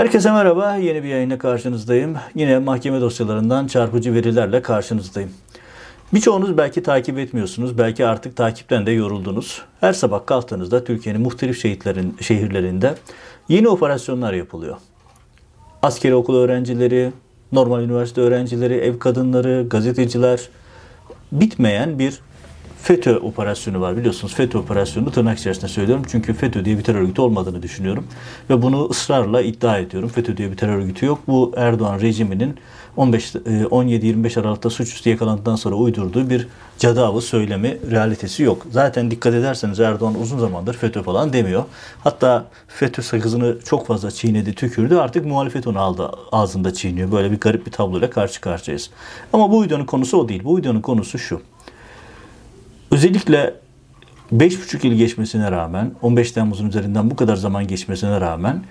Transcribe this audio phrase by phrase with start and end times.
[0.00, 0.76] Herkese merhaba.
[0.76, 2.16] Yeni bir yayınla karşınızdayım.
[2.34, 5.30] Yine mahkeme dosyalarından çarpıcı verilerle karşınızdayım.
[6.14, 7.78] Birçoğunuz belki takip etmiyorsunuz.
[7.78, 9.62] Belki artık takipten de yoruldunuz.
[9.80, 12.94] Her sabah kalktığınızda Türkiye'nin muhtelif şehitlerin, şehirlerinde
[13.48, 14.76] yeni operasyonlar yapılıyor.
[15.82, 17.12] Askeri okul öğrencileri,
[17.52, 20.48] normal üniversite öğrencileri, ev kadınları, gazeteciler
[21.32, 22.20] bitmeyen bir
[22.82, 24.34] FETÖ operasyonu var biliyorsunuz.
[24.34, 26.04] FETÖ operasyonu tırnak içerisinde söylüyorum.
[26.10, 28.06] Çünkü FETÖ diye bir terör örgütü olmadığını düşünüyorum.
[28.50, 30.08] Ve bunu ısrarla iddia ediyorum.
[30.08, 31.18] FETÖ diye bir terör örgütü yok.
[31.26, 32.56] Bu Erdoğan rejiminin
[32.96, 36.48] 15 17-25 Aralık'ta suçüstü yakalandıktan sonra uydurduğu bir
[36.78, 38.66] cadavı söylemi realitesi yok.
[38.70, 41.64] Zaten dikkat ederseniz Erdoğan uzun zamandır FETÖ falan demiyor.
[42.04, 44.96] Hatta FETÖ sakızını çok fazla çiğnedi, tükürdü.
[44.96, 47.12] Artık muhalefet onu aldı, ağzında çiğniyor.
[47.12, 48.90] Böyle bir garip bir tabloyla karşı karşıyayız.
[49.32, 50.44] Ama bu videonun konusu o değil.
[50.44, 51.40] Bu videonun konusu şu.
[52.90, 53.54] Özellikle
[54.32, 58.62] 5,5 yıl geçmesine rağmen, 15 Temmuz'un üzerinden bu kadar zaman geçmesine rağmen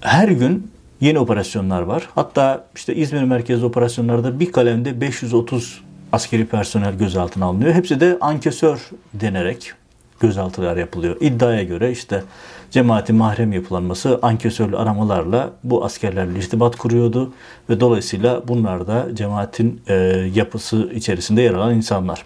[0.00, 2.08] her gün yeni operasyonlar var.
[2.14, 5.80] Hatta işte İzmir merkezli operasyonlarda bir kalemde 530
[6.12, 7.74] askeri personel gözaltına alınıyor.
[7.74, 9.72] Hepsi de ankesör denerek
[10.20, 11.16] gözaltılar yapılıyor.
[11.20, 12.22] İddiaya göre işte
[12.70, 17.32] cemaatin mahrem yapılanması ankesörlü aramalarla bu askerlerle irtibat kuruyordu
[17.70, 19.94] ve dolayısıyla bunlar da cemaatin e,
[20.34, 22.24] yapısı içerisinde yer alan insanlar.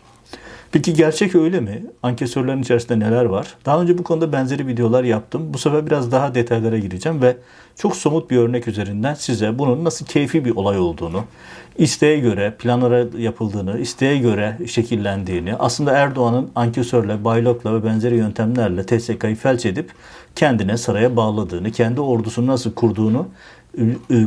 [0.77, 1.87] Peki gerçek öyle mi?
[2.03, 3.55] Ankesörlerin içerisinde neler var?
[3.67, 5.55] Daha önce bu konuda benzeri videolar yaptım.
[5.55, 7.37] Bu sefer biraz daha detaylara gireceğim ve
[7.77, 11.25] çok somut bir örnek üzerinden size bunun nasıl keyfi bir olay olduğunu,
[11.79, 19.37] isteğe göre planlara yapıldığını, isteğe göre şekillendiğini, aslında Erdoğan'ın ankesörle, baylokla ve benzeri yöntemlerle TSK'yı
[19.37, 19.91] felç edip
[20.35, 23.29] kendine saraya bağladığını, kendi ordusunu nasıl kurduğunu,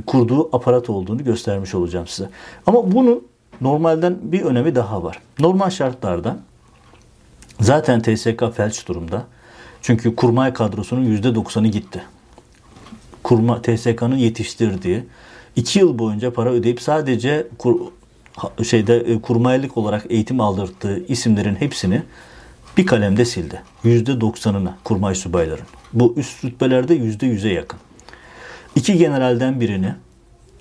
[0.05, 2.29] kurduğu aparat olduğunu göstermiş olacağım size.
[2.65, 3.28] Ama bunun
[3.61, 5.19] normalden bir önemi daha var.
[5.39, 6.37] Normal şartlarda
[7.61, 9.25] zaten TSK felç durumda.
[9.81, 12.03] Çünkü kurmay kadrosunun %90'ı gitti.
[13.23, 15.03] Kurma TSK'nın yetiştirdiği
[15.55, 17.79] iki yıl boyunca para ödeyip sadece kur,
[18.63, 22.01] şeyde e, kurmaylık olarak eğitim aldırdığı isimlerin hepsini
[22.77, 23.61] bir kalemde sildi.
[23.85, 25.65] %90'ını kurmay subayların.
[25.93, 27.79] Bu üst rütbelerde %100'e yakın.
[28.75, 29.93] İki generalden birini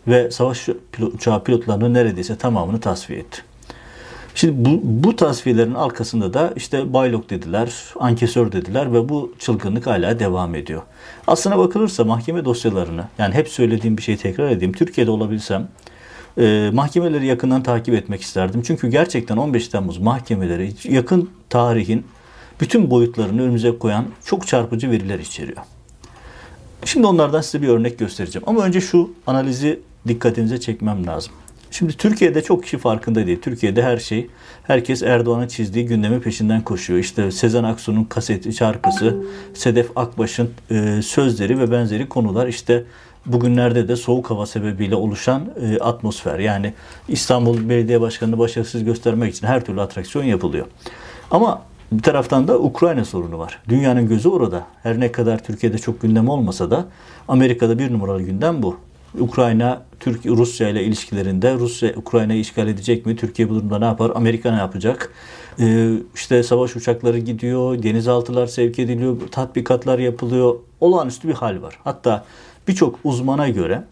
[0.08, 0.68] ve savaş
[1.14, 3.42] uçağı pilotlarının neredeyse tamamını tasfiye etti.
[4.34, 10.18] Şimdi bu, bu tasfiyelerin arkasında da işte baylok dediler, ankesör dediler ve bu çılgınlık hala
[10.18, 10.82] devam ediyor.
[11.26, 14.72] Aslına bakılırsa mahkeme dosyalarını, yani hep söylediğim bir şeyi tekrar edeyim.
[14.72, 15.68] Türkiye'de olabilsem
[16.38, 18.62] e, mahkemeleri yakından takip etmek isterdim.
[18.66, 22.06] Çünkü gerçekten 15 Temmuz mahkemeleri yakın tarihin
[22.60, 25.62] bütün boyutlarını önümüze koyan çok çarpıcı veriler içeriyor.
[26.84, 28.44] Şimdi onlardan size bir örnek göstereceğim.
[28.48, 31.32] Ama önce şu analizi dikkatinize çekmem lazım.
[31.70, 33.40] Şimdi Türkiye'de çok kişi farkında değil.
[33.42, 34.30] Türkiye'de her şey,
[34.62, 37.00] herkes Erdoğan'ın çizdiği gündemi peşinden koşuyor.
[37.00, 39.16] İşte Sezen Aksu'nun kaseti, şarkısı,
[39.54, 42.84] Sedef Akbaş'ın e, sözleri ve benzeri konular işte
[43.26, 46.38] bugünlerde de soğuk hava sebebiyle oluşan e, atmosfer.
[46.38, 46.74] Yani
[47.08, 50.66] İstanbul Belediye Başkanı'nı başarısız göstermek için her türlü atraksiyon yapılıyor.
[51.30, 53.62] Ama bir taraftan da Ukrayna sorunu var.
[53.68, 54.66] Dünyanın gözü orada.
[54.82, 56.86] Her ne kadar Türkiye'de çok gündem olmasa da
[57.28, 58.76] Amerika'da bir numaralı gündem bu.
[59.18, 63.16] Ukrayna Türkiye Rusya ile ilişkilerinde Rusya Ukrayna'yı işgal edecek mi?
[63.16, 64.12] Türkiye bu durumda ne yapar?
[64.14, 65.12] Amerika ne yapacak?
[65.60, 70.54] Ee, işte savaş uçakları gidiyor, denizaltılar sevk ediliyor, tatbikatlar yapılıyor.
[70.80, 71.78] Olağanüstü bir hal var.
[71.84, 72.24] Hatta
[72.68, 73.84] birçok uzmana göre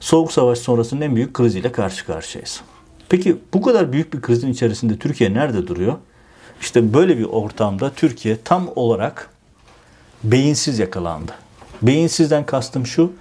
[0.00, 2.60] Soğuk Savaş sonrasının en büyük kriziyle karşı karşıyayız.
[3.08, 5.94] Peki bu kadar büyük bir krizin içerisinde Türkiye nerede duruyor?
[6.60, 9.30] İşte böyle bir ortamda Türkiye tam olarak
[10.24, 11.32] beyinsiz yakalandı.
[11.82, 13.12] Beyinsizden kastım şu,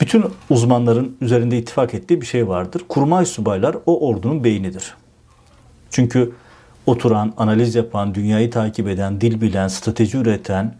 [0.00, 2.82] bütün uzmanların üzerinde ittifak ettiği bir şey vardır.
[2.88, 4.94] Kurmay subaylar o ordunun beynidir.
[5.90, 6.32] Çünkü
[6.86, 10.74] oturan, analiz yapan, dünyayı takip eden, dil bilen, strateji üreten,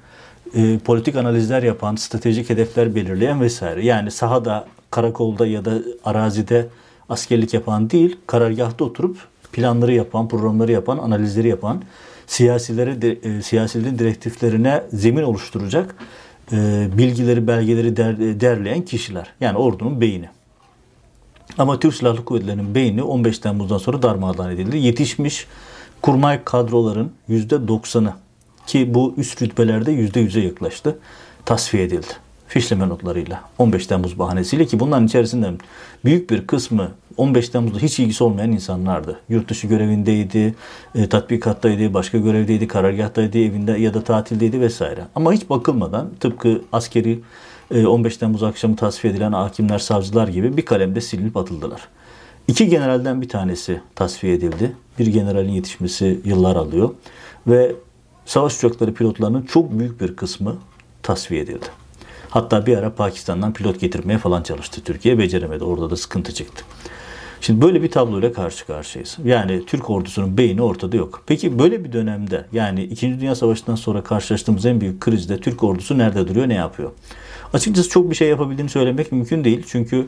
[0.55, 3.85] e, politik analizler yapan, stratejik hedefler belirleyen vesaire.
[3.85, 5.73] Yani sahada, karakolda ya da
[6.05, 6.67] arazide
[7.09, 9.17] askerlik yapan değil, karargahta oturup
[9.53, 11.83] planları yapan, programları yapan, analizleri yapan,
[12.27, 15.95] siyasilere, e, siyasilerin direktiflerine zemin oluşturacak
[16.53, 19.33] e, bilgileri, belgeleri der, derleyen kişiler.
[19.41, 20.29] Yani ordunun beyni.
[21.59, 24.79] Ama Türk Silahlı Kuvvetleri'nin beyni 15 Temmuz'dan sonra darmadağın edildi.
[24.79, 25.47] Yetişmiş
[26.03, 28.15] kurmay kadroların %90'ı
[28.67, 30.99] ki bu üst rütbelerde %100'e yaklaştı.
[31.45, 32.07] Tasfiye edildi.
[32.49, 35.51] Fişleme notlarıyla 15 Temmuz bahanesiyle ki bunların içerisinde
[36.05, 39.21] büyük bir kısmı 15 Temmuz'da hiç ilgisi olmayan insanlardı.
[39.28, 40.55] Yurt dışı görevindeydi,
[40.95, 45.05] e, tatbikattaydı, başka görevdeydi, karargahtaydı, evinde ya da tatildeydi vesaire.
[45.15, 47.21] Ama hiç bakılmadan tıpkı askeri
[47.71, 51.89] e, 15 Temmuz akşamı tasfiye edilen hakimler, savcılar gibi bir kalemde silinip atıldılar.
[52.49, 54.77] İki generalden bir tanesi tasfiye edildi.
[54.99, 56.91] Bir generalin yetişmesi yıllar alıyor.
[57.47, 57.72] Ve
[58.27, 60.57] savaş uçakları pilotlarının çok büyük bir kısmı
[61.03, 61.67] tasfiye edildi.
[62.31, 65.19] Hatta bir ara Pakistan'dan pilot getirmeye falan çalıştı Türkiye.
[65.19, 65.65] Beceremedi.
[65.65, 66.65] Orada da sıkıntı çıktı.
[67.45, 69.19] Şimdi böyle bir tabloyla karşı karşıyayız.
[69.25, 71.23] Yani Türk ordusunun beyni ortada yok.
[71.27, 73.21] Peki böyle bir dönemde yani 2.
[73.21, 76.91] Dünya Savaşı'ndan sonra karşılaştığımız en büyük krizde Türk ordusu nerede duruyor, ne yapıyor?
[77.53, 79.63] Açıkçası çok bir şey yapabildiğini söylemek mümkün değil.
[79.67, 80.07] Çünkü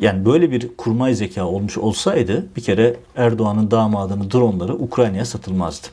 [0.00, 5.86] yani böyle bir kurmay zeka olmuş olsaydı bir kere Erdoğan'ın damadının dronları Ukrayna'ya satılmazdı.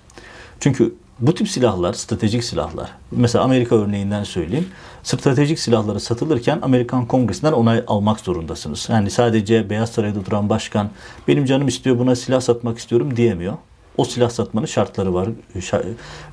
[0.60, 2.92] Çünkü bu tip silahlar stratejik silahlar.
[3.12, 4.68] Mesela Amerika örneğinden söyleyeyim.
[5.06, 8.88] Stratejik silahları satılırken Amerikan Kongresi'nden onay almak zorundasınız.
[8.92, 10.90] Yani sadece Beyaz Saray'da duran başkan
[11.28, 13.54] benim canım istiyor buna silah satmak istiyorum diyemiyor.
[13.98, 15.28] O silah satmanın şartları var.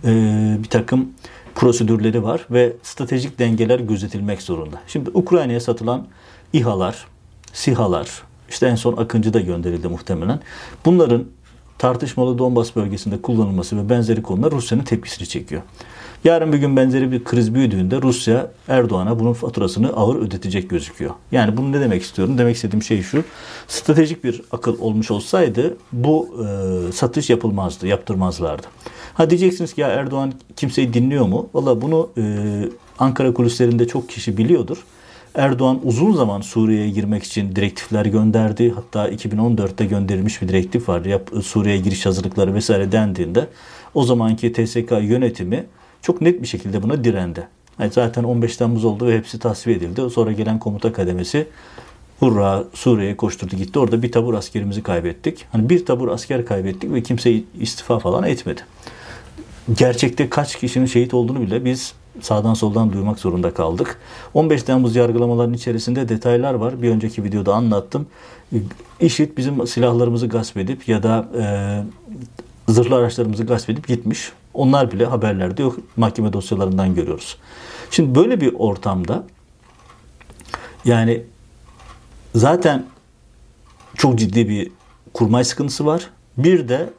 [0.04, 0.10] E,
[0.62, 1.10] bir takım
[1.54, 4.80] prosedürleri var ve stratejik dengeler gözetilmek zorunda.
[4.86, 6.06] Şimdi Ukrayna'ya satılan
[6.52, 7.06] İHA'lar,
[7.52, 10.40] SİHA'lar, işte en son Akıncı da gönderildi muhtemelen.
[10.84, 11.24] Bunların
[11.78, 15.62] tartışmalı Donbas bölgesinde kullanılması ve benzeri konular Rusya'nın tepkisini çekiyor.
[16.24, 21.10] Yarın bir gün benzeri bir kriz büyüdüğünde Rusya Erdoğan'a bunun faturasını ağır ödetecek gözüküyor.
[21.32, 22.38] Yani bunu ne demek istiyorum?
[22.38, 23.24] Demek istediğim şey şu.
[23.68, 26.28] Stratejik bir akıl olmuş olsaydı bu
[26.88, 28.66] e, satış yapılmazdı, yaptırmazlardı.
[29.14, 31.48] Ha diyeceksiniz ki ya Erdoğan kimseyi dinliyor mu?
[31.54, 32.22] Valla bunu e,
[32.98, 34.84] Ankara kulislerinde çok kişi biliyordur.
[35.34, 38.74] Erdoğan uzun zaman Suriye'ye girmek için direktifler gönderdi.
[38.74, 41.04] Hatta 2014'te gönderilmiş bir direktif var.
[41.04, 43.48] Yap, Suriye'ye giriş hazırlıkları vesaire dendiğinde
[43.94, 45.64] o zamanki TSK yönetimi
[46.02, 47.48] çok net bir şekilde buna direndi.
[47.78, 50.10] Yani zaten 15 Temmuz oldu ve hepsi tasfiye edildi.
[50.10, 51.46] Sonra gelen komuta kademesi
[52.20, 53.78] hurra Suriye'ye koşturdu gitti.
[53.78, 55.46] Orada bir tabur askerimizi kaybettik.
[55.52, 58.60] Hani bir tabur asker kaybettik ve kimse istifa falan etmedi.
[59.78, 63.98] Gerçekte kaç kişinin şehit olduğunu bile biz sağdan soldan duymak zorunda kaldık.
[64.34, 66.82] 15 Temmuz yargılamalarının içerisinde detaylar var.
[66.82, 68.06] Bir önceki videoda anlattım.
[69.00, 71.44] İşit bizim silahlarımızı gasp edip ya da e,
[72.68, 74.32] zırhlı araçlarımızı gasp edip gitmiş.
[74.54, 75.76] Onlar bile haberlerde yok.
[75.96, 77.36] Mahkeme dosyalarından görüyoruz.
[77.90, 79.24] Şimdi böyle bir ortamda
[80.84, 81.22] yani
[82.34, 82.86] zaten
[83.94, 84.70] çok ciddi bir
[85.12, 86.10] kurmay sıkıntısı var.
[86.36, 86.90] Bir de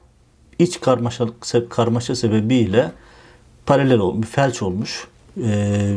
[0.59, 1.27] iç karmaşa,
[1.69, 2.91] karmaşa sebebiyle
[3.65, 5.07] paralel olmuş, felç olmuş,
[5.43, 5.95] e,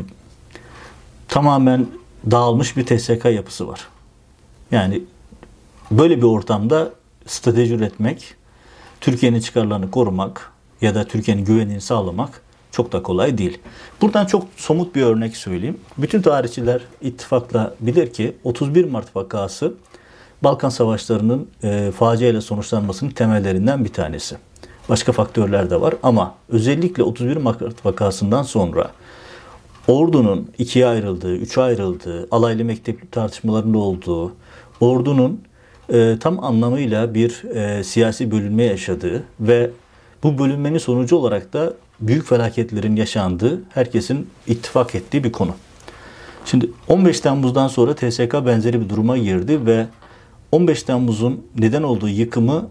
[1.29, 1.87] tamamen
[2.31, 3.89] dağılmış bir TSK yapısı var.
[4.71, 5.03] Yani
[5.91, 6.93] böyle bir ortamda
[7.27, 8.36] strateji üretmek,
[9.07, 13.59] Türkiye'nin çıkarlarını korumak ya da Türkiye'nin güvenini sağlamak çok da kolay değil.
[14.01, 15.81] Buradan çok somut bir örnek söyleyeyim.
[15.99, 19.75] Bütün tarihçiler ittifakla bilir ki 31 Mart vakası
[20.43, 24.37] Balkan Savaşları'nın e, faciayla sonuçlanmasının temellerinden bir tanesi.
[24.89, 28.91] Başka faktörler de var ama özellikle 31 Mart vakasından sonra
[29.89, 34.33] ordunun ikiye ayrıldığı, üçe ayrıldığı, alaylı mektep tartışmalarında olduğu,
[34.81, 35.41] ordunun
[35.93, 39.71] e, tam anlamıyla bir e, siyasi bölünme yaşadığı ve
[40.23, 45.55] bu bölünmenin sonucu olarak da büyük felaketlerin yaşandığı, herkesin ittifak ettiği bir konu.
[46.45, 49.87] Şimdi 15 Temmuz'dan sonra TSK benzeri bir duruma girdi ve
[50.53, 52.69] 15 Temmuz'un neden olduğu yıkımı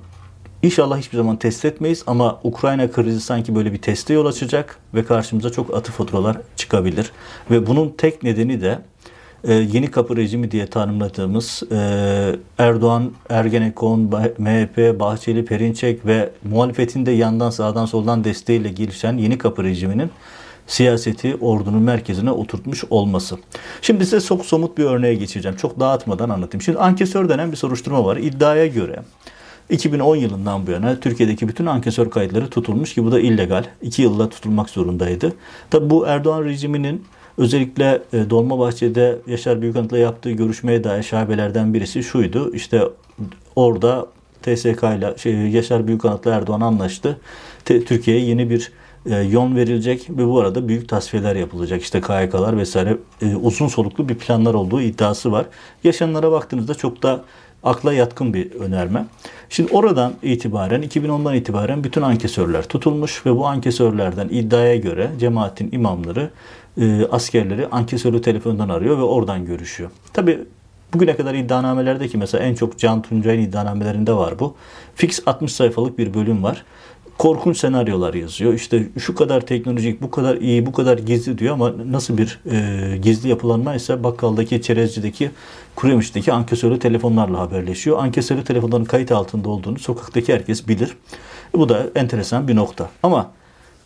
[0.66, 5.06] İnşallah hiçbir zaman test etmeyiz ama Ukrayna krizi sanki böyle bir teste yol açacak ve
[5.06, 7.12] karşımıza çok atı faturalar çıkabilir.
[7.52, 8.80] Ve bunun tek nedeni de
[9.48, 11.78] e, yeni kapı rejimi diye tanımladığımız e,
[12.58, 14.00] Erdoğan, Ergenekon,
[14.38, 20.12] MHP, Bahçeli, Perinçek ve muhalefetin de yandan sağdan soldan desteğiyle gelişen yeni kapı rejiminin
[20.68, 23.38] siyaseti ordunun merkezine oturtmuş olması.
[23.82, 25.58] Şimdi size çok somut bir örneğe geçeceğim.
[25.58, 26.62] Çok dağıtmadan anlatayım.
[26.62, 28.18] Şimdi ankesör denen bir soruşturma var.
[28.18, 29.00] İddiaya göre
[29.70, 33.64] 2010 yılından bu yana Türkiye'deki bütün ankesör kayıtları tutulmuş ki bu da illegal.
[33.82, 35.34] 2 yılla tutulmak zorundaydı.
[35.70, 37.06] Tabi bu Erdoğan rejiminin
[37.38, 42.56] özellikle e, Dolmabahçe'de Yaşar Büyükanıt'la yaptığı görüşmeye dair şabelerden birisi şuydu.
[42.56, 42.82] İşte
[43.56, 44.08] orada
[44.42, 47.18] TSK ile şey, Yaşar Büyükanıt'la Erdoğan anlaştı.
[47.66, 48.72] Türkiye'ye yeni bir
[49.06, 51.82] e, yön verilecek ve bu arada büyük tasfiyeler yapılacak.
[51.82, 55.46] İşte KYK'lar vesaire e, uzun soluklu bir planlar olduğu iddiası var.
[55.84, 57.24] Yaşananlara baktığınızda çok da
[57.64, 59.06] akla yatkın bir önerme.
[59.50, 66.30] Şimdi oradan itibaren 2010'dan itibaren bütün ankesörler tutulmuş ve bu ankesörlerden iddiaya göre cemaatin imamları
[66.82, 69.90] e, askerleri ankesörlü telefondan arıyor ve oradan görüşüyor.
[70.14, 70.40] Tabi
[70.94, 74.56] bugüne kadar iddianamelerdeki mesela en çok Can Tuncay'ın iddianamelerinde var bu.
[74.96, 76.66] Fix 60 sayfalık bir bölüm var
[77.18, 78.54] korkunç senaryolar yazıyor.
[78.54, 82.98] İşte şu kadar teknolojik, bu kadar iyi, bu kadar gizli diyor ama nasıl bir e,
[82.98, 85.32] gizli yapılanma ise bakkaldaki, çerezcideki,
[85.76, 88.00] kuruyemişteki ankesörlü telefonlarla haberleşiyor.
[88.00, 90.98] Ankesörlü telefonların kayıt altında olduğunu sokaktaki herkes bilir.
[91.54, 92.90] Bu da enteresan bir nokta.
[93.04, 93.32] Ama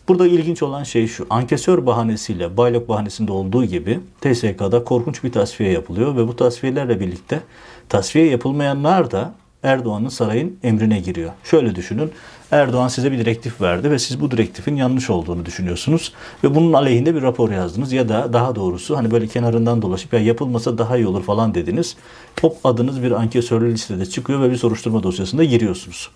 [0.08, 1.26] burada ilginç olan şey şu.
[1.30, 7.40] Ankesör bahanesiyle, baylok bahanesinde olduğu gibi TSK'da korkunç bir tasfiye yapılıyor ve bu tasfiyelerle birlikte
[7.88, 11.30] tasfiye yapılmayanlar da Erdoğan'ın sarayın emrine giriyor.
[11.44, 12.10] Şöyle düşünün.
[12.50, 16.12] Erdoğan size bir direktif verdi ve siz bu direktifin yanlış olduğunu düşünüyorsunuz
[16.44, 20.20] ve bunun aleyhinde bir rapor yazdınız ya da daha doğrusu hani böyle kenarından dolaşıp ya
[20.20, 21.96] yapılmasa daha iyi olur falan dediniz.
[22.40, 26.10] Hop adınız bir ankesörlü listede çıkıyor ve bir soruşturma dosyasında giriyorsunuz.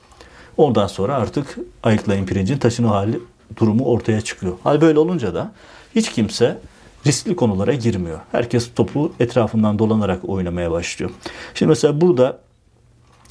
[0.56, 3.20] Ondan sonra artık ayıklayın pirincin taşını hali
[3.56, 4.52] durumu ortaya çıkıyor.
[4.62, 5.52] Hal böyle olunca da
[5.94, 6.58] hiç kimse
[7.06, 8.20] riskli konulara girmiyor.
[8.32, 11.10] Herkes topu etrafından dolanarak oynamaya başlıyor.
[11.54, 12.43] Şimdi mesela burada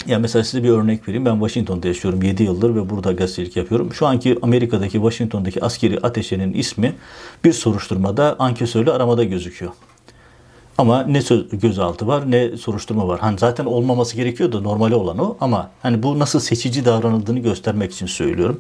[0.08, 1.26] ya mesela size bir örnek vereyim.
[1.26, 3.94] Ben Washington'da yaşıyorum 7 yıldır ve burada gazetecilik yapıyorum.
[3.94, 6.96] Şu anki Amerika'daki Washington'daki askeri ateşenin ismi
[7.44, 9.72] bir soruşturmada ankesörlü aramada gözüküyor.
[10.78, 13.20] Ama ne söz, gözaltı var ne soruşturma var.
[13.20, 17.94] Hani zaten olmaması gerekiyor da normali olan o ama hani bu nasıl seçici davranıldığını göstermek
[17.94, 18.60] için söylüyorum.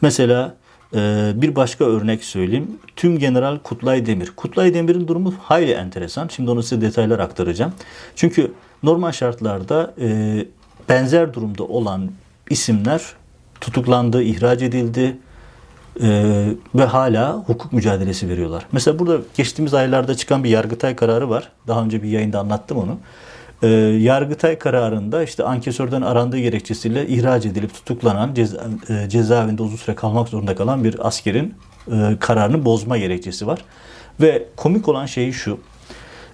[0.00, 0.56] Mesela
[0.94, 2.78] e, bir başka örnek söyleyeyim.
[2.96, 4.32] Tüm General Kutlay Demir.
[4.36, 6.28] Kutlay Demir'in durumu hayli enteresan.
[6.28, 7.72] Şimdi onu size detaylar aktaracağım.
[8.16, 10.38] Çünkü normal şartlarda e,
[10.88, 12.10] benzer durumda olan
[12.50, 13.02] isimler
[13.60, 15.16] tutuklandı, ihraç edildi
[16.02, 18.66] e, ve hala hukuk mücadelesi veriyorlar.
[18.72, 21.48] Mesela burada geçtiğimiz aylarda çıkan bir Yargıtay kararı var.
[21.66, 22.98] Daha önce bir yayında anlattım onu.
[23.62, 23.68] E,
[24.00, 30.28] Yargıtay kararında işte ankesörden arandığı gerekçesiyle ihraç edilip tutuklanan ceza, e, cezaevinde uzun süre kalmak
[30.28, 31.54] zorunda kalan bir askerin
[31.92, 33.64] e, kararını bozma gerekçesi var.
[34.20, 35.58] Ve komik olan şey şu.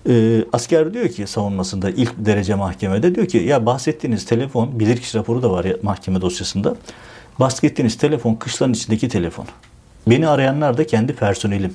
[0.09, 5.43] E, asker diyor ki savunmasında ilk derece mahkemede diyor ki ya bahsettiğiniz telefon bilirkişi raporu
[5.43, 6.77] da var ya, mahkeme dosyasında.
[7.41, 9.47] Bahsettiğiniz telefon kışlanın içindeki telefon.
[10.07, 11.75] Beni arayanlar da kendi personelim.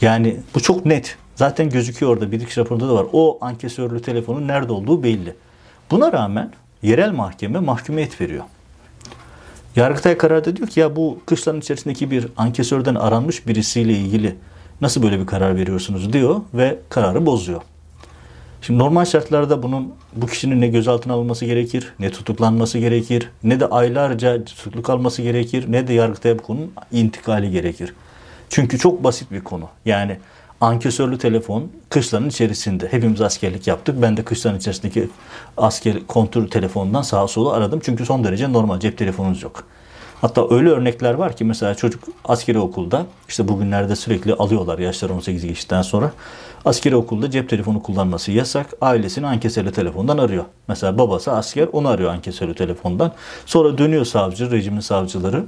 [0.00, 1.16] Yani bu çok net.
[1.36, 3.06] Zaten gözüküyor orada bilirkişi raporunda da var.
[3.12, 5.34] O ankesörlü telefonun nerede olduğu belli.
[5.90, 6.52] Buna rağmen
[6.82, 8.44] yerel mahkeme mahkumiyet veriyor.
[9.76, 14.36] Yargıtay kararda diyor ki ya bu kışlanın içerisindeki bir ankesörden aranmış birisiyle ilgili
[14.82, 17.60] Nasıl böyle bir karar veriyorsunuz diyor ve kararı bozuyor.
[18.62, 23.66] Şimdi normal şartlarda bunun bu kişinin ne gözaltına alınması gerekir, ne tutuklanması gerekir, ne de
[23.66, 27.94] aylarca tutukluk alması gerekir, ne de yargıtaya bu konunun intikali gerekir.
[28.48, 29.68] Çünkü çok basit bir konu.
[29.84, 30.18] Yani
[30.60, 32.88] ankesörlü telefon kışlanın içerisinde.
[32.92, 34.02] Hepimiz askerlik yaptık.
[34.02, 35.08] Ben de kışlanın içerisindeki
[35.56, 37.80] asker kontrol telefonundan sağa sola aradım.
[37.84, 39.64] Çünkü son derece normal cep telefonunuz yok.
[40.22, 45.44] Hatta öyle örnekler var ki mesela çocuk askeri okulda işte bugünlerde sürekli alıyorlar yaşlar 18
[45.44, 46.12] geçtikten sonra.
[46.64, 48.66] Askeri okulda cep telefonu kullanması yasak.
[48.80, 50.44] Ailesini ankesörlü telefondan arıyor.
[50.68, 53.12] Mesela babası asker onu arıyor ankesörlü telefondan.
[53.46, 55.44] Sonra dönüyor savcı, rejimin savcıları.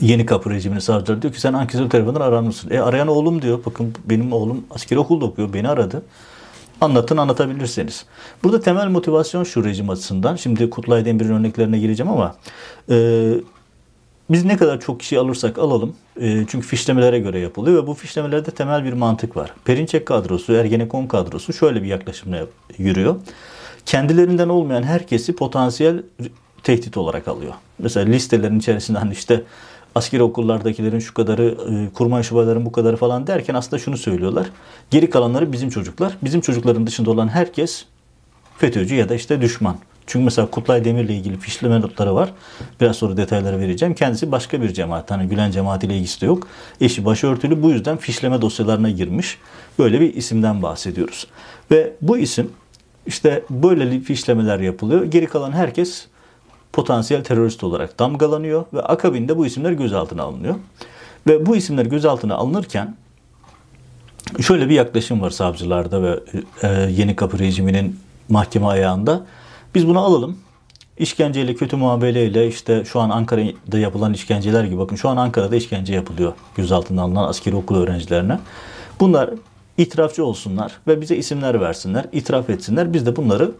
[0.00, 2.70] Yeni kapı rejiminin savcıları diyor ki sen ankesörlü telefondan aranmışsın.
[2.70, 3.60] E arayan oğlum diyor.
[3.66, 5.52] Bakın benim oğlum askeri okulda okuyor.
[5.52, 6.02] Beni aradı.
[6.80, 8.04] Anlatın anlatabilirseniz.
[8.44, 10.36] Burada temel motivasyon şu rejim açısından.
[10.36, 12.36] Şimdi Kutlay Demir'in örneklerine gireceğim ama
[12.90, 13.30] e,
[14.30, 15.96] biz ne kadar çok kişi alırsak alalım.
[16.20, 19.52] E, çünkü fişlemelere göre yapılıyor ve bu fişlemelerde temel bir mantık var.
[19.64, 22.46] Perinçek kadrosu, Ergenekon kadrosu şöyle bir yaklaşımla
[22.78, 23.16] yürüyor.
[23.86, 26.02] Kendilerinden olmayan herkesi potansiyel
[26.62, 27.52] tehdit olarak alıyor.
[27.78, 29.42] Mesela listelerin içerisinde hani işte
[29.94, 34.46] askeri okullardakilerin şu kadarı, e, kurmay şubayların bu kadarı falan derken aslında şunu söylüyorlar.
[34.90, 36.12] Geri kalanları bizim çocuklar.
[36.22, 37.84] Bizim çocukların dışında olan herkes
[38.58, 39.76] FETÖ'cü ya da işte düşman.
[40.08, 42.32] Çünkü mesela Kutlay Demir'le ilgili fişleme notları var.
[42.80, 43.94] Biraz sonra detayları vereceğim.
[43.94, 45.10] Kendisi başka bir cemaat.
[45.10, 46.48] Hani Gülen cemaatiyle ilgisi de yok.
[46.80, 49.38] Eşi başörtülü bu yüzden fişleme dosyalarına girmiş.
[49.78, 51.26] Böyle bir isimden bahsediyoruz.
[51.70, 52.50] Ve bu isim
[53.06, 55.04] işte böyle fişlemeler yapılıyor.
[55.04, 56.06] Geri kalan herkes
[56.72, 60.54] potansiyel terörist olarak damgalanıyor ve akabinde bu isimler gözaltına alınıyor.
[61.26, 62.96] Ve bu isimler gözaltına alınırken
[64.40, 66.20] şöyle bir yaklaşım var savcılarda ve
[66.62, 69.26] e, yeni kapı rejiminin mahkeme ayağında.
[69.74, 70.38] Biz bunu alalım.
[70.98, 75.94] İşkenceyle, kötü muameleyle işte şu an Ankara'da yapılan işkenceler gibi bakın şu an Ankara'da işkence
[75.94, 78.38] yapılıyor gözaltına alınan askeri okul öğrencilerine.
[79.00, 79.30] Bunlar
[79.76, 82.92] itirafçı olsunlar ve bize isimler versinler, itiraf etsinler.
[82.92, 83.52] Biz de bunları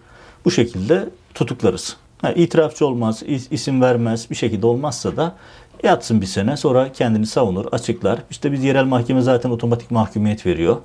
[0.44, 1.96] bu şekilde tutuklarız.
[2.22, 5.34] Ha, itirafçı olmaz, isim vermez bir şekilde olmazsa da
[5.82, 8.18] yatsın bir sene sonra kendini savunur, açıklar.
[8.30, 10.76] İşte biz yerel mahkeme zaten otomatik mahkumiyet veriyor.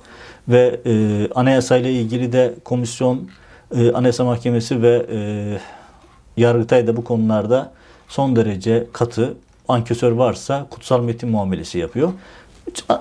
[0.48, 3.28] Ve e, anayasayla ilgili de komisyon,
[3.76, 5.18] e, anayasa mahkemesi ve e,
[6.36, 7.72] Yargıtay da bu konularda
[8.08, 9.34] son derece katı
[9.68, 12.12] ankesör varsa kutsal metin muamelesi yapıyor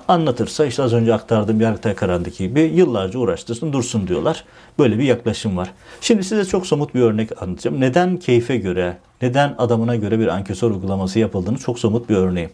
[0.07, 4.43] anlatırsa işte az önce aktardığım Yargıtay kararındaki gibi yıllarca uğraştırsın dursun diyorlar.
[4.79, 5.71] Böyle bir yaklaşım var.
[6.01, 7.81] Şimdi size çok somut bir örnek anlatacağım.
[7.81, 12.49] Neden keyfe göre, neden adamına göre bir ankesör uygulaması yapıldığını çok somut bir örneği.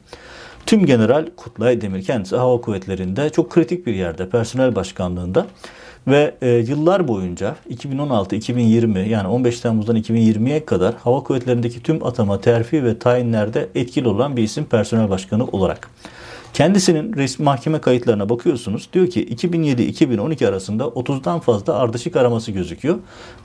[0.66, 5.48] Tüm General Kutlay Demir kendisi hava kuvvetlerinde çok kritik bir yerde personel başkanlığında
[6.08, 12.84] ve e, yıllar boyunca 2016-2020 yani 15 Temmuz'dan 2020'ye kadar hava kuvvetlerindeki tüm atama, terfi
[12.84, 15.90] ve tayinlerde etkili olan bir isim personel başkanı olarak.
[16.54, 18.90] Kendisinin resmi mahkeme kayıtlarına bakıyorsunuz.
[18.94, 22.98] Diyor ki 2007-2012 arasında 30'dan fazla ardışık araması gözüküyor.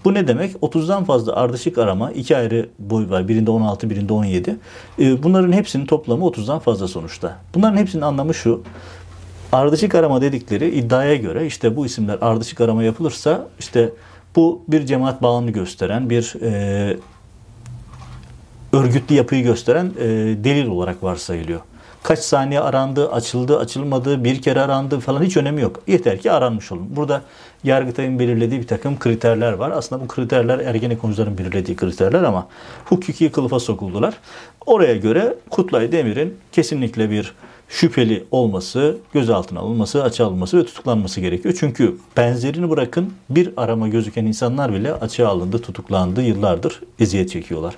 [0.04, 0.54] Bu ne demek?
[0.54, 3.28] 30'dan fazla ardışık arama, iki ayrı boy var.
[3.28, 4.56] Birinde 16, birinde 17.
[4.99, 7.37] Ee, bunların hepsinin toplamı 30'dan fazla sonuçta.
[7.54, 8.62] Bunların hepsinin anlamı şu.
[9.52, 13.92] Ardışık arama dedikleri iddiaya göre işte bu isimler ardışık arama yapılırsa işte
[14.37, 16.96] bu bir cemaat bağını gösteren bir e,
[18.73, 20.06] örgütlü yapıyı gösteren e,
[20.44, 21.61] delil olarak varsayılıyor.
[22.04, 25.80] Kaç saniye arandı, açıldı, açılmadı, bir kere arandı falan hiç önemi yok.
[25.87, 26.87] Yeter ki aranmış olun.
[26.90, 27.23] Burada
[27.64, 29.70] Yargıtay'ın belirlediği bir takım kriterler var.
[29.70, 32.49] Aslında bu kriterler Ergenekoncuların belirlediği kriterler ama
[32.84, 34.14] hukuki kılıfa sokuldular.
[34.66, 37.34] Oraya göre Kutlay Demir'in kesinlikle bir
[37.68, 41.56] şüpheli olması, gözaltına alınması, açığa alınması ve tutuklanması gerekiyor.
[41.61, 47.75] Çünkü benzerini bırakın bir arama gözüken insanlar bile açığa alındı, tutuklandı, yıllardır eziyet çekiyorlar.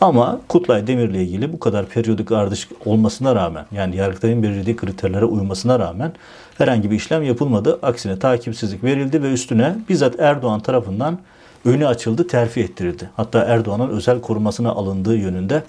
[0.00, 5.78] Ama Kutlay Demir'le ilgili bu kadar periyodik ardışık olmasına rağmen yani Yargıtay'ın belirlediği kriterlere uymasına
[5.78, 6.12] rağmen
[6.58, 7.78] herhangi bir işlem yapılmadı.
[7.82, 11.18] Aksine takipsizlik verildi ve üstüne bizzat Erdoğan tarafından
[11.64, 13.10] önü açıldı, terfi ettirildi.
[13.16, 15.62] Hatta Erdoğan'ın özel korumasına alındığı yönünde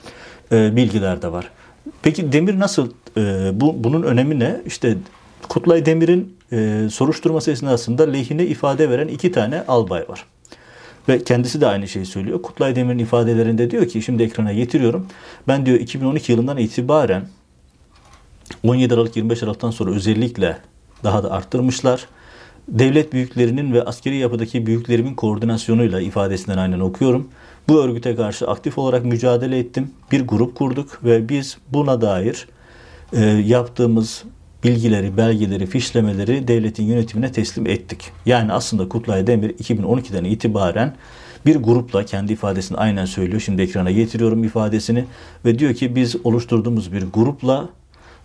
[0.51, 1.49] e, bilgiler de var.
[2.01, 4.61] Peki Demir nasıl, e, bu, bunun önemi ne?
[4.65, 4.97] İşte
[5.49, 10.25] Kutlay Demir'in e, soruşturması esnasında lehine ifade veren iki tane albay var.
[11.09, 12.41] Ve kendisi de aynı şeyi söylüyor.
[12.41, 15.07] Kutlay Demir'in ifadelerinde diyor ki, şimdi ekrana getiriyorum.
[15.47, 17.27] Ben diyor 2012 yılından itibaren
[18.63, 20.57] 17 Aralık 25 Aralık'tan sonra özellikle
[21.03, 22.07] daha da arttırmışlar.
[22.67, 27.29] Devlet büyüklerinin ve askeri yapıdaki büyüklerimin koordinasyonuyla ifadesinden aynen okuyorum.
[27.69, 29.91] Bu örgüte karşı aktif olarak mücadele ettim.
[30.11, 32.47] Bir grup kurduk ve biz buna dair
[33.13, 34.23] e, yaptığımız
[34.63, 38.11] bilgileri, belgeleri, fişlemeleri devletin yönetimine teslim ettik.
[38.25, 40.95] Yani aslında Kutlay Demir 2012'den itibaren
[41.45, 43.41] bir grupla kendi ifadesini aynen söylüyor.
[43.41, 45.05] Şimdi ekrana getiriyorum ifadesini
[45.45, 47.69] ve diyor ki biz oluşturduğumuz bir grupla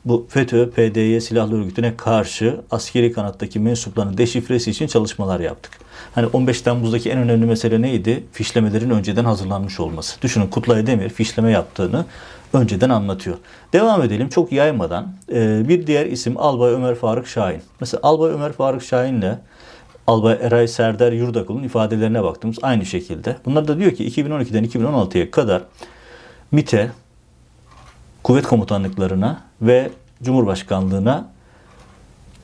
[0.05, 5.73] bu FETÖ, PDY silahlı örgütüne karşı askeri kanattaki mensupların deşifresi için çalışmalar yaptık.
[6.15, 8.25] Hani 15 Temmuz'daki en önemli mesele neydi?
[8.33, 10.23] Fişlemelerin önceden hazırlanmış olması.
[10.23, 12.05] Düşünün Kutlay Demir fişleme yaptığını
[12.53, 13.37] önceden anlatıyor.
[13.73, 15.13] Devam edelim çok yaymadan.
[15.33, 17.63] Ee, bir diğer isim Albay Ömer Faruk Şahin.
[17.81, 19.39] Mesela Albay Ömer Faruk Şahin'le
[20.07, 23.37] Albay Eray Serdar Yurdakul'un ifadelerine baktığımız aynı şekilde.
[23.45, 25.63] Bunlar da diyor ki 2012'den 2016'ya kadar
[26.53, 26.91] MİT'e,
[28.23, 29.91] kuvvet komutanlıklarına ve
[30.23, 31.31] Cumhurbaşkanlığına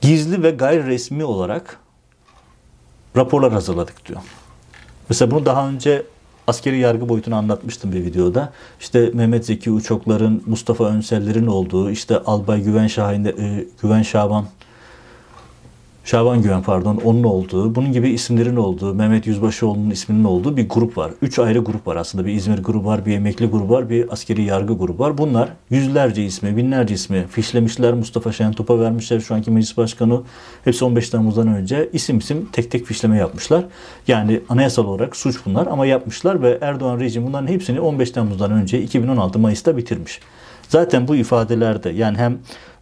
[0.00, 1.78] gizli ve gayri resmi olarak
[3.16, 4.20] raporlar hazırladık diyor.
[5.08, 6.02] Mesela bunu daha önce
[6.46, 8.52] askeri yargı boyutunu anlatmıştım bir videoda.
[8.80, 14.46] İşte Mehmet Zeki Uçoklar'ın, Mustafa Önseller'in olduğu, işte Albay Güven Şahin'de, e, Güven Şaban
[16.10, 20.98] Şaban Güven pardon onun olduğu, bunun gibi isimlerin olduğu, Mehmet Yüzbaşıoğlu'nun isminin olduğu bir grup
[20.98, 21.10] var.
[21.22, 22.26] Üç ayrı grup var aslında.
[22.26, 25.18] Bir İzmir grubu var, bir emekli grubu var, bir askeri yargı grubu var.
[25.18, 27.94] Bunlar yüzlerce ismi, binlerce ismi fişlemişler.
[27.94, 30.22] Mustafa Şentop'a vermişler şu anki meclis başkanı.
[30.64, 33.64] Hepsi 15 Temmuz'dan önce isim isim tek tek fişleme yapmışlar.
[34.06, 38.82] Yani anayasal olarak suç bunlar ama yapmışlar ve Erdoğan rejim bunların hepsini 15 Temmuz'dan önce
[38.82, 40.20] 2016 Mayıs'ta bitirmiş.
[40.68, 42.38] Zaten bu ifadelerde yani hem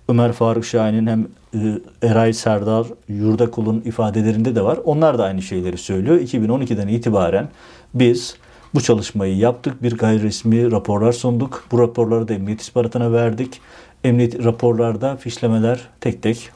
[0.09, 1.59] Ömer Faruk Şahin'in hem e,
[2.03, 4.79] Eray Serdar Yurdakul'un ifadelerinde de var.
[4.85, 6.21] Onlar da aynı şeyleri söylüyor.
[6.21, 7.49] 2012'den itibaren
[7.95, 8.37] biz
[8.75, 9.83] bu çalışmayı yaptık.
[9.83, 11.64] Bir gayri resmi raporlar sunduk.
[11.73, 13.61] Bu raporları da emniyet istihbaratına verdik.
[14.05, 16.51] Emniyet raporlarda fişlemeler tek tek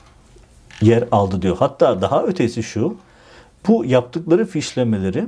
[0.80, 1.56] yer aldı diyor.
[1.58, 2.96] Hatta daha ötesi şu.
[3.68, 5.26] Bu yaptıkları fişlemeleri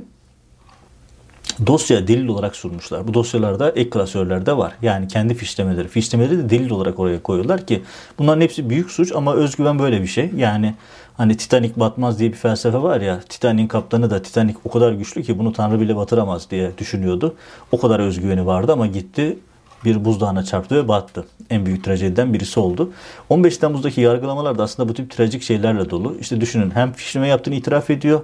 [1.67, 3.07] dosya delil olarak sunmuşlar.
[3.07, 4.73] Bu dosyalarda ek klasörlerde var.
[4.81, 5.87] Yani kendi fişlemeleri.
[5.87, 7.83] Fişlemeleri de delil olarak oraya koyuyorlar ki
[8.19, 10.31] bunların hepsi büyük suç ama özgüven böyle bir şey.
[10.35, 10.75] Yani
[11.17, 13.19] hani Titanic batmaz diye bir felsefe var ya.
[13.29, 17.35] Titanic'in kaptanı da Titanic o kadar güçlü ki bunu Tanrı bile batıramaz diye düşünüyordu.
[17.71, 19.37] O kadar özgüveni vardı ama gitti
[19.85, 21.25] bir buzdağına çarptı ve battı.
[21.49, 22.91] En büyük trajediden birisi oldu.
[23.29, 26.17] 15 Temmuz'daki yargılamalar da aslında bu tip trajik şeylerle dolu.
[26.19, 28.21] İşte düşünün hem fişleme yaptığını itiraf ediyor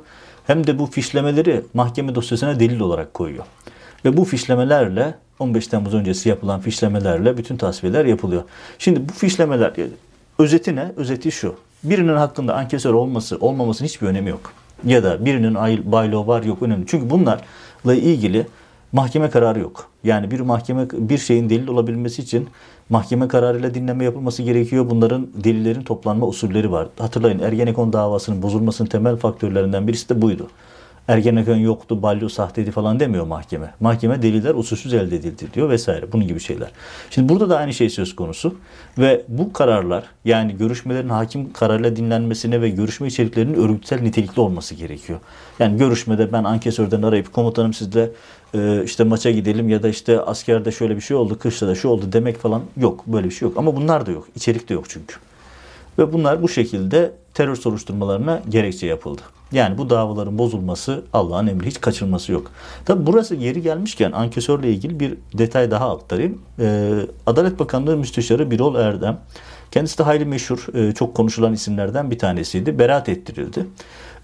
[0.49, 3.45] hem de bu fişlemeleri mahkeme dosyasına delil olarak koyuyor.
[4.05, 8.43] Ve bu fişlemelerle 15 Temmuz öncesi yapılan fişlemelerle bütün tasfiyeler yapılıyor.
[8.79, 9.73] Şimdi bu fişlemeler
[10.39, 10.91] özeti ne?
[10.97, 11.55] Özeti şu.
[11.83, 14.53] Birinin hakkında ankesör olması olmamasının hiçbir önemi yok.
[14.85, 15.55] Ya da birinin
[15.91, 16.85] baylo var yok önemli.
[16.87, 18.47] Çünkü bunlarla ilgili
[18.91, 19.87] mahkeme kararı yok.
[20.03, 22.47] Yani bir mahkeme bir şeyin delil olabilmesi için
[22.89, 24.89] mahkeme kararıyla dinleme yapılması gerekiyor.
[24.89, 26.87] Bunların delillerin toplanma usulleri var.
[26.99, 30.47] Hatırlayın Ergenekon davasının bozulmasının temel faktörlerinden birisi de buydu.
[31.09, 33.73] Ergenekon yoktu, balyo sahteydi falan demiyor mahkeme.
[33.79, 36.11] Mahkeme deliller usulsüz elde edildi diyor vesaire.
[36.11, 36.71] Bunun gibi şeyler.
[37.09, 38.55] Şimdi burada da aynı şey söz konusu.
[38.97, 45.19] Ve bu kararlar yani görüşmelerin hakim kararıyla dinlenmesine ve görüşme içeriklerinin örgütsel nitelikli olması gerekiyor.
[45.59, 48.11] Yani görüşmede ben ankesörden arayıp komutanım sizle
[48.53, 51.87] e, işte maça gidelim ya da işte askerde şöyle bir şey oldu, kışta da şu
[51.87, 53.07] oldu demek falan yok.
[53.07, 53.57] Böyle bir şey yok.
[53.57, 54.27] Ama bunlar da yok.
[54.35, 55.15] İçerik de yok çünkü.
[55.99, 59.21] Ve bunlar bu şekilde terör soruşturmalarına gerekçe yapıldı.
[59.51, 62.51] Yani bu davaların bozulması Allah'ın emri hiç kaçırması yok.
[62.85, 66.41] Tabi burası yeri gelmişken ankesörle ilgili bir detay daha aktarayım.
[66.59, 66.91] Ee,
[67.25, 69.19] Adalet Bakanlığı Müsteşarı Birol Erdem
[69.71, 72.79] kendisi de hayli meşhur e, çok konuşulan isimlerden bir tanesiydi.
[72.79, 73.59] Beraat ettirildi.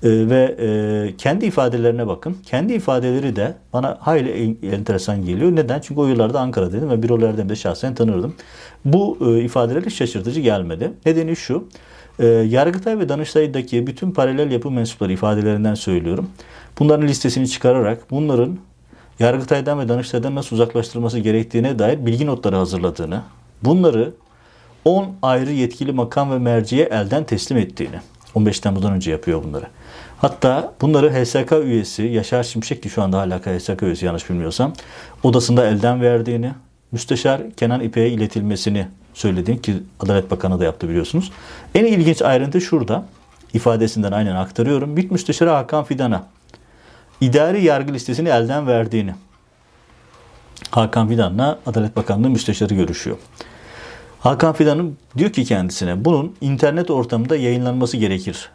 [0.03, 2.37] E, ve e, kendi ifadelerine bakın.
[2.45, 5.55] Kendi ifadeleri de bana hayli enteresan geliyor.
[5.55, 5.79] Neden?
[5.79, 8.35] Çünkü o yıllarda Ankara'daydım ve Birol Erdem'i de şahsen tanırdım.
[8.85, 10.91] Bu e, ifadeleri şaşırtıcı gelmedi.
[11.05, 11.67] Nedeni şu.
[12.19, 16.29] E, Yargıtay ve Danıştay'daki bütün paralel yapı mensupları ifadelerinden söylüyorum.
[16.79, 18.57] Bunların listesini çıkararak bunların
[19.19, 23.21] Yargıtay'dan ve Danıştay'dan nasıl uzaklaştırılması gerektiğine dair bilgi notları hazırladığını,
[23.63, 24.13] bunları
[24.85, 27.95] 10 ayrı yetkili makam ve merciye elden teslim ettiğini,
[28.35, 29.65] 15 Temmuz'dan önce yapıyor bunları.
[30.17, 34.73] Hatta bunları HSK üyesi Yaşar Şimşek ki şu anda hala HSK üyesi yanlış bilmiyorsam
[35.23, 36.51] odasında elden verdiğini,
[36.91, 41.31] müsteşar Kenan İpek'e iletilmesini söyledi ki Adalet Bakanı da yaptı biliyorsunuz.
[41.75, 43.05] En ilginç ayrıntı şurada.
[43.53, 44.97] ifadesinden aynen aktarıyorum.
[44.97, 46.27] BİT Müsteşarı Hakan Fidan'a
[47.21, 49.15] idari yargı listesini elden verdiğini
[50.71, 53.17] Hakan Fidan'la Adalet Bakanlığı müsteşarı görüşüyor.
[54.19, 58.49] Hakan Fidan'ın diyor ki kendisine bunun internet ortamında yayınlanması gerekir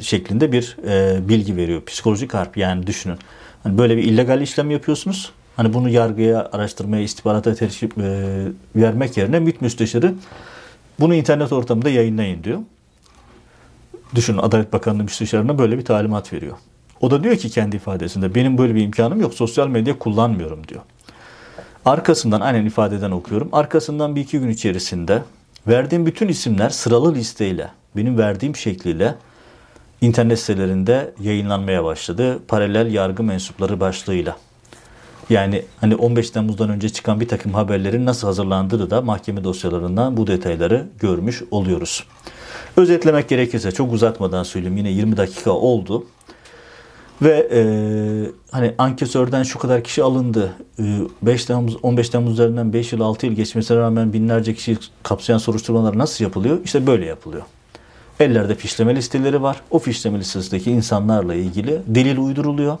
[0.00, 1.84] şeklinde bir e, bilgi veriyor.
[1.84, 3.18] Psikolojik harp yani düşünün.
[3.62, 5.32] Hani böyle bir illegal işlem yapıyorsunuz.
[5.60, 8.46] Hani bunu yargıya, araştırmaya, istihbarata tercih e,
[8.76, 10.14] vermek yerine MİT müsteşarı
[11.00, 12.58] bunu internet ortamında yayınlayın diyor.
[14.14, 16.56] Düşünün Adalet Bakanlığı müsteşarına böyle bir talimat veriyor.
[17.00, 20.80] O da diyor ki kendi ifadesinde benim böyle bir imkanım yok sosyal medya kullanmıyorum diyor.
[21.84, 23.48] Arkasından aynen ifadeden okuyorum.
[23.52, 25.22] Arkasından bir iki gün içerisinde
[25.68, 29.14] verdiğim bütün isimler sıralı listeyle benim verdiğim şekliyle
[30.00, 32.38] internet sitelerinde yayınlanmaya başladı.
[32.48, 34.36] Paralel yargı mensupları başlığıyla.
[35.30, 40.26] Yani hani 15 Temmuz'dan önce çıkan bir takım haberlerin nasıl hazırlandığını da mahkeme dosyalarından bu
[40.26, 42.04] detayları görmüş oluyoruz.
[42.76, 46.06] Özetlemek gerekirse çok uzatmadan söyleyeyim yine 20 dakika oldu.
[47.22, 47.62] Ve e,
[48.50, 50.52] hani ankesörden şu kadar kişi alındı.
[50.78, 50.82] E,
[51.22, 55.98] 5 Temmuz, 15 Temmuz üzerinden 5 yıl 6 yıl geçmesine rağmen binlerce kişi kapsayan soruşturmalar
[55.98, 56.58] nasıl yapılıyor?
[56.64, 57.42] İşte böyle yapılıyor.
[58.20, 59.60] Ellerde fişleme listeleri var.
[59.70, 62.78] O fişleme listesindeki insanlarla ilgili delil uyduruluyor.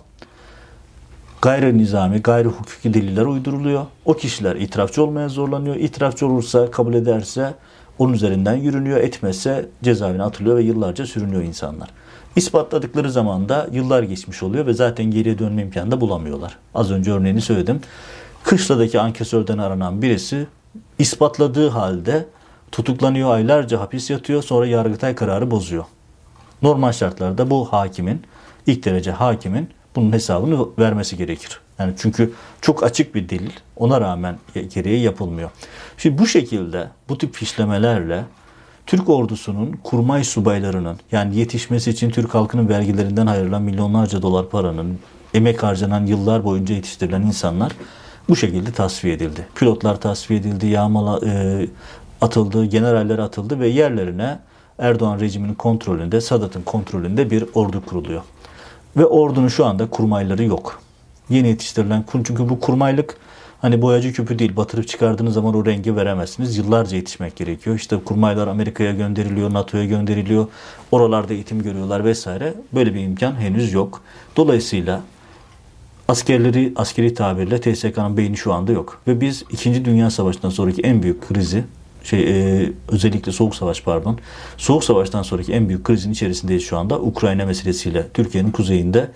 [1.42, 3.86] Gayri nizami, gayri hukuki deliller uyduruluyor.
[4.04, 5.76] O kişiler itirafçı olmaya zorlanıyor.
[5.76, 7.54] İtirafçı olursa, kabul ederse
[7.98, 9.00] onun üzerinden yürünüyor.
[9.00, 11.90] Etmezse cezaevine atılıyor ve yıllarca sürünüyor insanlar.
[12.36, 16.58] İspatladıkları zaman da yıllar geçmiş oluyor ve zaten geriye dönme imkanı da bulamıyorlar.
[16.74, 17.80] Az önce örneğini söyledim.
[18.42, 20.46] Kışladaki ankesörden aranan birisi
[20.98, 22.26] ispatladığı halde
[22.72, 25.84] tutuklanıyor, aylarca hapis yatıyor, sonra Yargıtay kararı bozuyor.
[26.62, 28.22] Normal şartlarda bu hakimin,
[28.66, 31.60] ilk derece hakimin bunun hesabını vermesi gerekir.
[31.78, 34.38] Yani çünkü çok açık bir delil, ona rağmen
[34.74, 35.50] gereği yapılmıyor.
[35.98, 38.24] Şimdi bu şekilde, bu tip fişlemelerle
[38.86, 44.98] Türk ordusunun kurmay subaylarının yani yetişmesi için Türk halkının vergilerinden ayrılan milyonlarca dolar paranın
[45.34, 47.72] emek harcanan yıllar boyunca yetiştirilen insanlar
[48.28, 49.46] bu şekilde tasfiye edildi.
[49.54, 51.66] Pilotlar tasfiye edildi, yağmala e,
[52.20, 54.38] atıldı, generaller atıldı ve yerlerine
[54.78, 58.22] Erdoğan rejiminin kontrolünde, Sadat'ın kontrolünde bir ordu kuruluyor.
[58.96, 60.82] Ve ordunun şu anda kurmayları yok.
[61.30, 63.16] Yeni yetiştirilen kun çünkü bu kurmaylık
[63.60, 66.56] Hani boyacı küpü değil batırıp çıkardığınız zaman o rengi veremezsiniz.
[66.56, 67.76] Yıllarca yetişmek gerekiyor.
[67.76, 70.46] İşte kurmaylar Amerika'ya gönderiliyor, NATO'ya gönderiliyor.
[70.92, 72.54] Oralarda eğitim görüyorlar vesaire.
[72.74, 74.02] Böyle bir imkan henüz yok.
[74.36, 75.00] Dolayısıyla
[76.08, 79.00] askerleri askeri tabirle TSK'nın beyni şu anda yok.
[79.06, 79.84] Ve biz 2.
[79.84, 81.64] Dünya Savaşı'ndan sonraki en büyük krizi
[82.04, 84.18] şey e, özellikle Soğuk Savaş pardon.
[84.56, 87.00] Soğuk Savaş'tan sonraki en büyük krizin içerisindeyiz şu anda.
[87.00, 89.10] Ukrayna meselesiyle Türkiye'nin kuzeyinde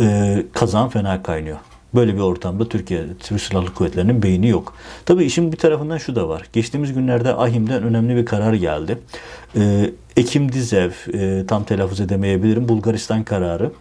[0.00, 1.58] e, kazan fena kaynıyor.
[1.94, 4.74] Böyle bir ortamda Türkiye Türk Silahlı Kuvvetleri'nin beyni yok.
[5.06, 6.42] Tabii işin bir tarafından şu da var.
[6.52, 8.98] Geçtiğimiz günlerde Ahim'den önemli bir karar geldi.
[9.56, 13.72] Ee, Ekim Dizev, e, tam telaffuz edemeyebilirim, Bulgaristan kararı.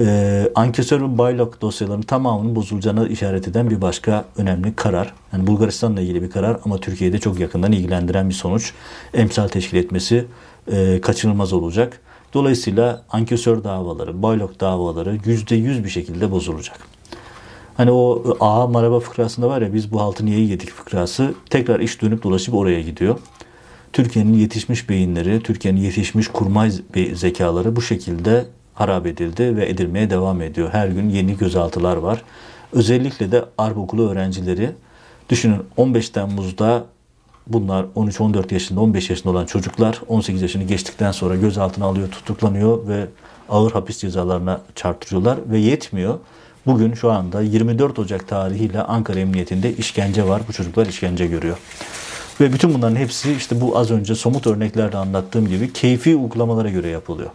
[0.00, 5.14] Ee, ankesör ve baylok dosyalarının tamamının bozulacağına işaret eden bir başka önemli karar.
[5.32, 8.72] Yani Bulgaristan'la ilgili bir karar ama Türkiye'de çok yakından ilgilendiren bir sonuç.
[9.14, 10.24] Emsal teşkil etmesi
[10.72, 12.00] e, kaçınılmaz olacak.
[12.34, 16.78] Dolayısıyla ankesör davaları, baylok davaları %100 bir şekilde bozulacak.
[17.76, 22.02] Hani o aha maraba fıkrasında var ya biz bu haltı niye yedik fıkrası tekrar iş
[22.02, 23.18] dönüp dolaşıp oraya gidiyor.
[23.92, 26.70] Türkiye'nin yetişmiş beyinleri, Türkiye'nin yetişmiş kurmay
[27.14, 28.46] zekaları bu şekilde
[28.78, 30.68] harap edildi ve edilmeye devam ediyor.
[30.72, 32.22] Her gün yeni gözaltılar var.
[32.72, 34.70] Özellikle de Arp Okulu öğrencileri
[35.28, 36.84] düşünün 15 Temmuz'da
[37.46, 43.06] bunlar 13-14 yaşında 15 yaşında olan çocuklar 18 yaşını geçtikten sonra gözaltına alıyor, tutuklanıyor ve
[43.48, 46.18] ağır hapis cezalarına çarptırıyorlar ve yetmiyor.
[46.66, 50.42] Bugün şu anda 24 Ocak tarihiyle Ankara Emniyetinde işkence var.
[50.48, 51.58] Bu çocuklar işkence görüyor.
[52.40, 56.88] Ve bütün bunların hepsi işte bu az önce somut örneklerle anlattığım gibi keyfi uygulamalara göre
[56.88, 57.30] yapılıyor.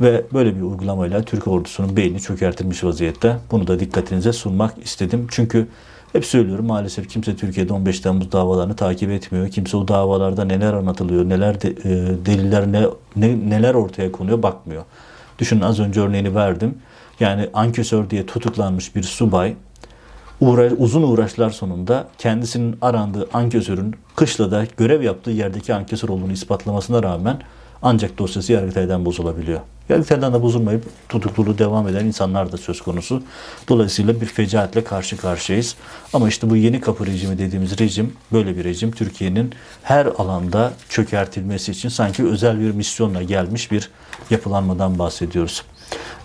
[0.00, 3.36] Ve böyle bir uygulamayla Türk ordusunun beyni çökertilmiş vaziyette.
[3.50, 5.26] Bunu da dikkatinize sunmak istedim.
[5.30, 5.66] Çünkü
[6.12, 9.48] hep söylüyorum maalesef kimse Türkiye'de 15 Temmuz davalarını takip etmiyor.
[9.48, 12.84] Kimse o davalarda neler anlatılıyor, neler de, e, deliller ne,
[13.16, 14.82] ne, neler ortaya konuyor bakmıyor.
[15.38, 16.74] Düşünün az önce örneğini verdim.
[17.20, 19.54] Yani ankesör diye tutuklanmış bir subay
[20.40, 27.38] uğra uzun uğraşlar sonunda kendisinin arandığı ankesörün kışlada görev yaptığı yerdeki ankesör olduğunu ispatlamasına rağmen
[27.82, 29.60] ancak dosyası Yargıtay'dan bozulabiliyor.
[29.90, 33.22] Yargıtay'dan da bozulmayıp tutukluluğu devam eden insanlar da söz konusu.
[33.68, 35.76] Dolayısıyla bir fecaatle karşı karşıyayız.
[36.12, 41.72] Ama işte bu yeni kapı rejimi dediğimiz rejim böyle bir rejim Türkiye'nin her alanda çökertilmesi
[41.72, 43.90] için sanki özel bir misyonla gelmiş bir
[44.30, 45.62] yapılanmadan bahsediyoruz.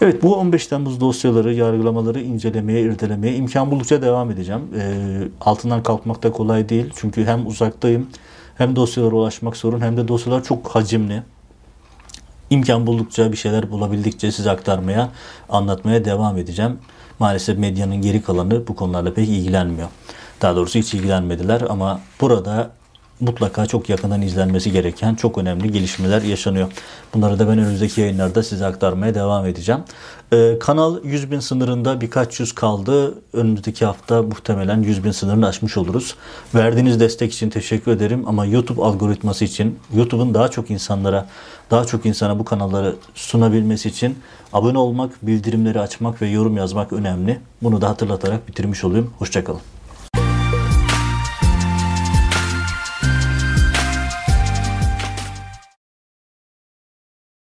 [0.01, 4.61] Evet bu 15 Temmuz dosyaları, yargılamaları incelemeye, irdelemeye imkan buldukça devam edeceğim.
[4.79, 4.83] E,
[5.41, 6.93] altından kalkmak da kolay değil.
[6.95, 8.07] Çünkü hem uzaktayım
[8.57, 11.23] hem dosyalara ulaşmak sorun hem de dosyalar çok hacimli.
[12.49, 15.09] İmkan buldukça bir şeyler bulabildikçe size aktarmaya,
[15.49, 16.79] anlatmaya devam edeceğim.
[17.19, 19.89] Maalesef medyanın geri kalanı bu konularla pek ilgilenmiyor.
[20.41, 22.71] Daha doğrusu hiç ilgilenmediler ama burada
[23.19, 26.71] mutlaka çok yakından izlenmesi gereken çok önemli gelişmeler yaşanıyor.
[27.13, 29.81] Bunları da ben önümüzdeki yayınlarda size aktarmaya devam edeceğim.
[30.33, 33.13] Ee, kanal 100 bin sınırında birkaç yüz kaldı.
[33.33, 36.15] Önümüzdeki hafta muhtemelen 100 bin sınırını aşmış oluruz.
[36.55, 41.27] Verdiğiniz destek için teşekkür ederim ama YouTube algoritması için YouTube'un daha çok insanlara
[41.71, 44.17] daha çok insana bu kanalları sunabilmesi için
[44.53, 47.39] abone olmak, bildirimleri açmak ve yorum yazmak önemli.
[47.63, 49.13] Bunu da hatırlatarak bitirmiş olayım.
[49.17, 49.74] Hoşçakalın.